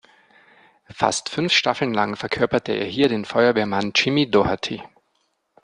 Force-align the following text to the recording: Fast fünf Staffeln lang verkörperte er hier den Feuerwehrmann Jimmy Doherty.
Fast 0.91 1.29
fünf 1.29 1.53
Staffeln 1.53 1.93
lang 1.93 2.15
verkörperte 2.15 2.71
er 2.71 2.87
hier 2.87 3.07
den 3.07 3.23
Feuerwehrmann 3.23 3.91
Jimmy 3.95 4.31
Doherty. 4.31 4.81